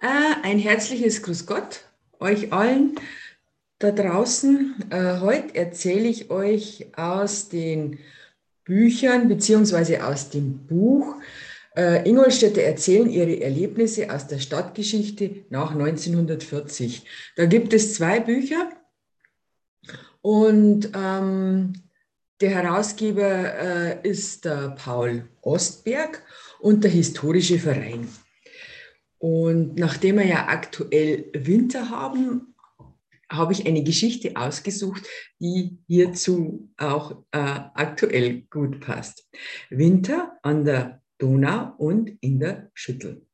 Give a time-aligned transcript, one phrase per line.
[0.00, 1.84] Äh, ein herzliches Grüß Gott
[2.20, 2.96] euch allen
[3.78, 4.74] da draußen.
[4.90, 7.98] Äh, heute erzähle ich euch aus den
[8.64, 11.16] Büchern beziehungsweise aus dem Buch
[11.76, 17.04] äh, Ingolstädter erzählen ihre Erlebnisse aus der Stadtgeschichte nach 1940.
[17.36, 18.70] Da gibt es zwei Bücher
[20.22, 21.74] und ähm,
[22.40, 23.54] der Herausgeber
[24.02, 26.22] äh, ist der Paul Ostberg
[26.60, 28.08] und der Historische Verein.
[29.18, 32.54] Und nachdem wir ja aktuell Winter haben,
[33.30, 35.06] habe ich eine Geschichte ausgesucht,
[35.40, 39.28] die hierzu auch äh, aktuell gut passt.
[39.70, 43.26] Winter an der Donau und in der Schüttel.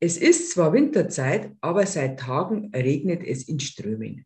[0.00, 4.24] Es ist zwar Winterzeit, aber seit Tagen regnet es in Strömen.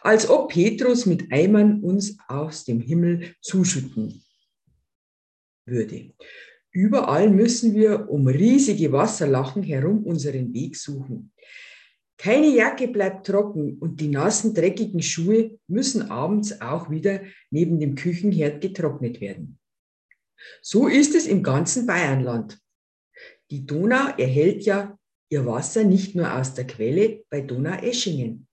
[0.00, 4.24] Als ob Petrus mit Eimern uns aus dem Himmel zuschütten
[5.66, 6.12] würde.
[6.72, 11.32] Überall müssen wir um riesige Wasserlachen herum unseren Weg suchen.
[12.16, 17.94] Keine Jacke bleibt trocken und die nassen, dreckigen Schuhe müssen abends auch wieder neben dem
[17.94, 19.58] Küchenherd getrocknet werden.
[20.62, 22.58] So ist es im ganzen Bayernland.
[23.50, 24.98] Die Donau erhält ja
[25.30, 28.46] ihr Wasser nicht nur aus der Quelle bei Donaueschingen,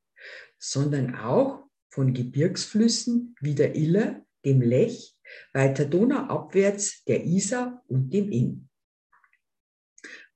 [0.58, 5.17] sondern auch von Gebirgsflüssen wie der Iller, dem Lech
[5.54, 8.70] weiter donauabwärts der Isar und dem Inn.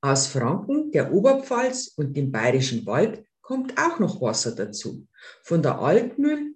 [0.01, 5.07] Aus Franken, der Oberpfalz und dem Bayerischen Wald kommt auch noch Wasser dazu.
[5.43, 6.55] Von der Altmühl,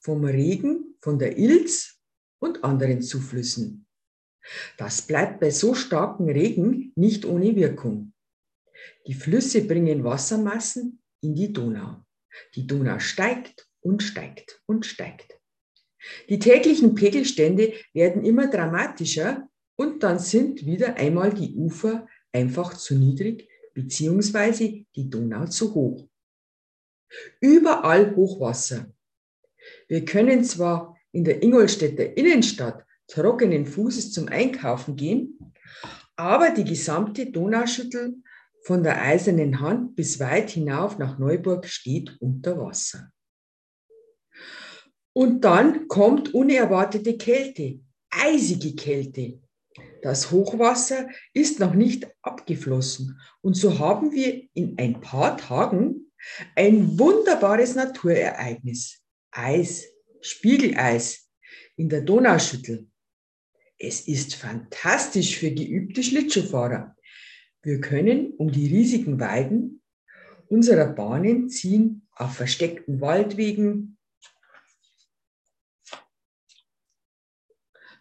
[0.00, 2.00] vom Regen, von der Ilz
[2.38, 3.86] und anderen Zuflüssen.
[4.78, 8.12] Das bleibt bei so starkem Regen nicht ohne Wirkung.
[9.06, 12.04] Die Flüsse bringen Wassermassen in die Donau.
[12.54, 15.38] Die Donau steigt und steigt und steigt.
[16.28, 22.94] Die täglichen Pegelstände werden immer dramatischer und dann sind wieder einmal die Ufer einfach zu
[22.94, 26.08] niedrig beziehungsweise die Donau zu hoch.
[27.40, 28.86] Überall Hochwasser.
[29.88, 35.38] Wir können zwar in der Ingolstädter Innenstadt trockenen Fußes zum Einkaufen gehen,
[36.16, 38.16] aber die gesamte Donauschüttel
[38.62, 43.12] von der Eisernen Hand bis weit hinauf nach Neuburg steht unter Wasser.
[45.16, 49.40] Und dann kommt unerwartete Kälte, eisige Kälte.
[50.02, 53.18] Das Hochwasser ist noch nicht abgeflossen.
[53.40, 56.12] Und so haben wir in ein paar Tagen
[56.54, 59.00] ein wunderbares Naturereignis.
[59.30, 59.86] Eis,
[60.20, 61.30] Spiegeleis
[61.76, 62.86] in der Donauschüttel.
[63.78, 66.94] Es ist fantastisch für geübte Schlittschuhfahrer.
[67.62, 69.80] Wir können um die riesigen Weiden
[70.48, 73.95] unserer Bahnen ziehen auf versteckten Waldwegen,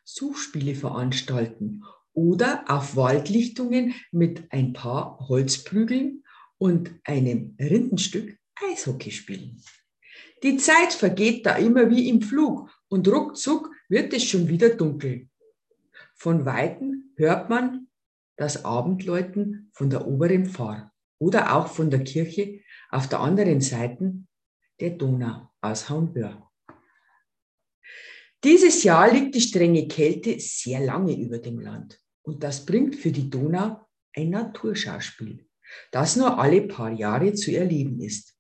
[0.06, 1.84] Suchspiele veranstalten
[2.14, 6.24] oder auf Waldlichtungen mit ein paar Holzprügeln
[6.58, 8.38] und einem Rindenstück
[8.72, 9.62] Eishockey spielen.
[10.44, 15.28] Die Zeit vergeht da immer wie im Flug und ruckzuck wird es schon wieder dunkel.
[16.16, 17.88] Von Weitem hört man
[18.38, 24.14] das Abendläuten von der oberen Pfarr oder auch von der Kirche auf der anderen Seite
[24.80, 26.50] der Donau aus Haunböhr.
[28.46, 33.12] Dieses Jahr liegt die strenge Kälte sehr lange über dem Land und das bringt für
[33.12, 33.84] die Donau
[34.16, 35.48] ein Naturschauspiel,
[35.90, 38.38] das nur alle paar Jahre zu erleben ist.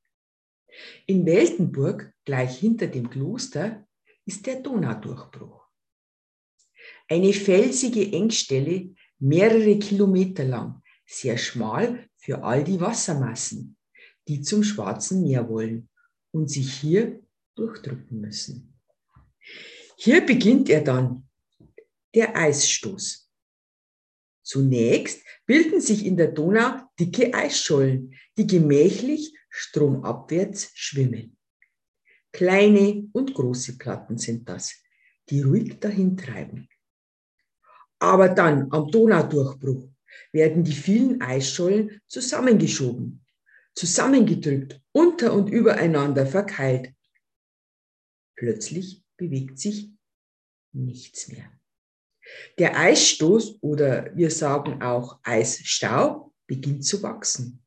[1.08, 3.88] In Weltenburg, gleich hinter dem Kloster,
[4.28, 5.66] ist der Donaudurchbruch.
[7.08, 13.76] Eine felsige Engstelle, mehrere Kilometer lang, sehr schmal für all die Wassermassen,
[14.28, 15.90] die zum Schwarzen Meer wollen
[16.30, 17.24] und sich hier
[17.56, 18.72] durchdrücken müssen.
[19.98, 21.28] Hier beginnt er dann,
[22.14, 23.30] der Eisstoß.
[24.44, 31.38] Zunächst bilden sich in der Donau dicke Eisschollen, die gemächlich stromabwärts schwimmen.
[32.32, 34.76] Kleine und große Platten sind das,
[35.30, 36.68] die ruhig dahin treiben.
[38.00, 39.90] Aber dann am Donaudurchbruch
[40.32, 43.26] werden die vielen Eisschollen zusammengeschoben,
[43.74, 46.94] zusammengedrückt, unter und übereinander verkeilt.
[48.36, 49.95] Plötzlich bewegt sich
[50.76, 51.50] nichts mehr.
[52.58, 57.64] Der Eisstoß oder wir sagen auch Eisstau beginnt zu wachsen.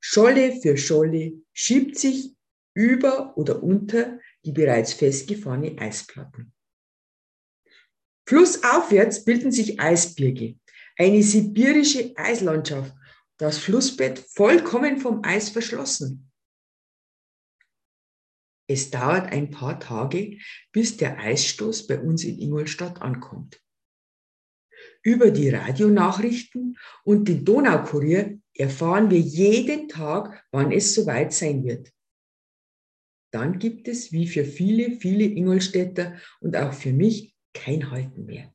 [0.00, 2.34] Scholle für Scholle schiebt sich
[2.74, 6.52] über oder unter die bereits festgefahrene Eisplatten.
[8.26, 10.58] Flussaufwärts bilden sich Eisbirge,
[10.96, 12.94] eine sibirische Eislandschaft,
[13.38, 16.29] das Flussbett vollkommen vom Eis verschlossen.
[18.72, 20.38] Es dauert ein paar Tage,
[20.70, 23.60] bis der Eisstoß bei uns in Ingolstadt ankommt.
[25.02, 31.92] Über die Radionachrichten und den Donaukurier erfahren wir jeden Tag, wann es soweit sein wird.
[33.32, 38.54] Dann gibt es, wie für viele, viele Ingolstädter und auch für mich, kein Halten mehr.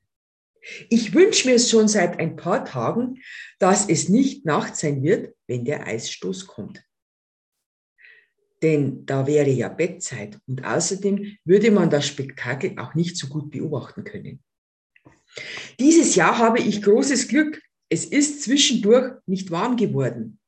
[0.89, 3.21] Ich wünsche mir schon seit ein paar Tagen,
[3.59, 6.85] dass es nicht Nacht sein wird, wenn der Eisstoß kommt.
[8.61, 13.51] Denn da wäre ja Bettzeit und außerdem würde man das Spektakel auch nicht so gut
[13.51, 14.43] beobachten können.
[15.79, 17.61] Dieses Jahr habe ich großes Glück.
[17.89, 20.39] Es ist zwischendurch nicht warm geworden.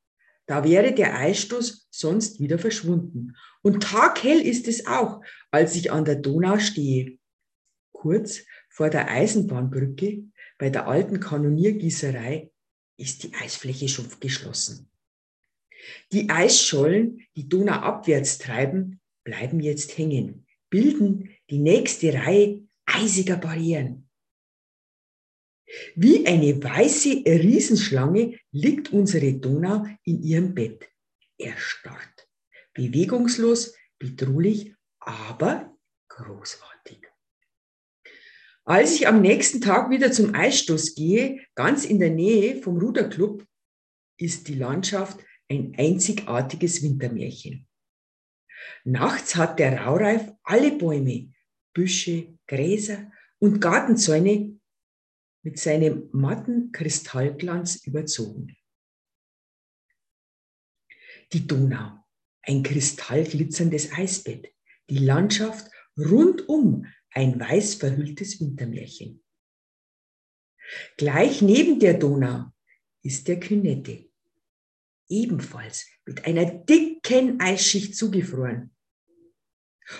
[0.46, 3.36] Da wäre der Eisstoß sonst wieder verschwunden.
[3.62, 5.20] Und taghell ist es auch,
[5.50, 7.18] als ich an der Donau stehe.
[7.92, 8.40] Kurz
[8.70, 10.24] vor der Eisenbahnbrücke
[10.56, 12.50] bei der alten Kanoniergießerei
[12.96, 14.90] ist die Eisfläche schon geschlossen.
[16.12, 24.08] Die Eisschollen, die Donau abwärts treiben, bleiben jetzt hängen, bilden die nächste Reihe eisiger Barrieren.
[25.94, 30.88] Wie eine weiße Riesenschlange liegt unsere Donau in ihrem Bett,
[31.36, 32.28] erstarrt,
[32.72, 35.76] bewegungslos, bedrohlich, aber
[36.08, 37.06] großartig.
[38.64, 43.46] Als ich am nächsten Tag wieder zum Eisstoß gehe, ganz in der Nähe vom Ruderclub,
[44.18, 47.66] ist die Landschaft ein einzigartiges Wintermärchen.
[48.84, 51.32] Nachts hat der Raureif alle Bäume,
[51.72, 54.60] Büsche, Gräser und Gartenzäune
[55.42, 58.56] mit seinem matten Kristallglanz überzogen.
[61.32, 62.04] Die Donau,
[62.42, 64.52] ein kristallglitzerndes Eisbett,
[64.88, 69.22] die Landschaft rundum ein weiß verhülltes Wintermärchen.
[70.96, 72.52] Gleich neben der Donau
[73.02, 74.07] ist der Künette,
[75.08, 78.70] ebenfalls mit einer dicken Eisschicht zugefroren.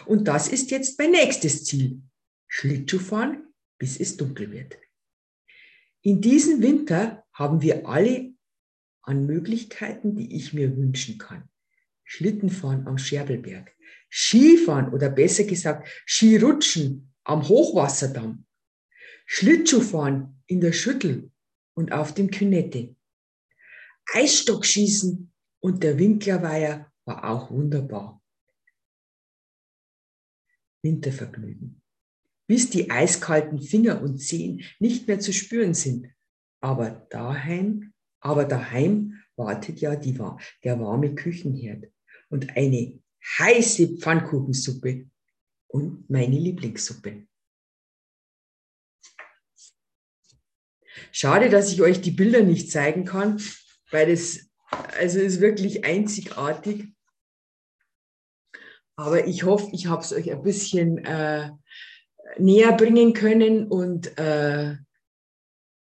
[0.07, 2.03] Und das ist jetzt mein nächstes Ziel,
[2.47, 3.47] Schlittschuhfahren,
[3.79, 4.77] bis es dunkel wird.
[6.03, 8.35] In diesem Winter haben wir alle
[9.03, 11.49] an Möglichkeiten, die ich mir wünschen kann.
[12.05, 13.75] Schlittenfahren am Scherbelberg,
[14.11, 18.47] Skifahren oder besser gesagt Skirutschen am Hochwasserdamm,
[19.27, 21.31] Schlittschuhfahren in der Schüttel
[21.75, 22.97] und auf dem Künette,
[24.13, 28.23] Eisstockschießen und der Winklerweiher war auch wunderbar.
[30.83, 31.83] Wintervergnügen.
[32.47, 36.09] Bis die eiskalten Finger und Zehen nicht mehr zu spüren sind.
[36.61, 40.19] Aber daheim, aber daheim wartet ja die,
[40.65, 41.93] der warme Küchenherd
[42.31, 43.01] und eine
[43.39, 45.09] heiße Pfannkuchensuppe
[45.69, 47.27] und meine Lieblingssuppe.
[51.13, 53.41] Schade, dass ich euch die Bilder nicht zeigen kann,
[53.91, 56.93] weil das also ist wirklich einzigartig.
[58.97, 61.51] Aber ich hoffe, ich habe es euch ein bisschen äh,
[62.39, 64.77] näher bringen können und äh,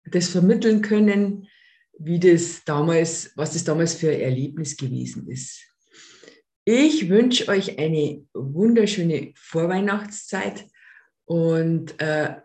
[0.05, 1.47] das vermitteln können,
[1.97, 5.63] wie das damals, was das damals für ein Erlebnis gewesen ist.
[6.65, 10.65] Ich wünsche euch eine wunderschöne Vorweihnachtszeit
[11.25, 12.35] und äh,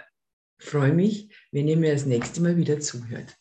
[0.59, 3.40] freue mich, wenn ihr mir das nächste Mal wieder zuhört.